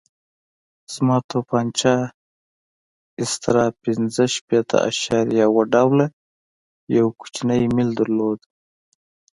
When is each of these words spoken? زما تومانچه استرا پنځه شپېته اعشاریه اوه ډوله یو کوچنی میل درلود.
زما 0.93 1.17
تومانچه 1.29 1.93
استرا 3.21 3.65
پنځه 3.83 4.23
شپېته 4.35 4.77
اعشاریه 4.87 5.45
اوه 5.49 5.63
ډوله 5.73 6.05
یو 6.97 7.07
کوچنی 7.19 7.63
میل 7.75 7.89
درلود. 7.99 8.39